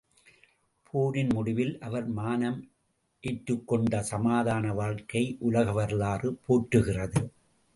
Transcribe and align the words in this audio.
போரின் 0.83 1.29
முடிவில் 1.33 1.79
அவர் 1.79 2.07
மனம் 2.07 2.57
ஏற்றுக்கொண்ட 3.23 3.99
சமாதான 4.01 4.73
வாழ்க்கையை 4.73 5.37
உலக 5.39 5.71
வரலாறு 5.71 6.31
போற்றுகிறது. 6.47 7.21